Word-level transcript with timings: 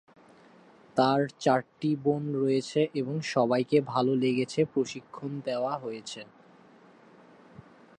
তার 0.97 1.21
চারটি 1.39 1.91
বোন 1.95 2.23
রয়েছে 2.35 2.81
এবং 2.93 3.15
সবাইকে 3.25 3.77
ভাল 3.81 4.05
লেগেছে 4.15 4.59
প্রশিক্ষণ 4.65 5.31
দেওয়া 5.45 5.73
হয়েছে। 5.77 6.21